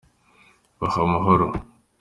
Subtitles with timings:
[0.79, 1.47] bahe amahoro.